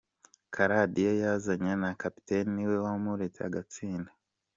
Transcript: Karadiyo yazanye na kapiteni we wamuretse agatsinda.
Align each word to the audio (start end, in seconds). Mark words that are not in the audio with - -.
Karadiyo 0.53 1.11
yazanye 1.21 1.73
na 1.81 1.89
kapiteni 2.01 2.61
we 2.69 2.77
wamuretse 2.85 3.39
agatsinda. 3.47 4.11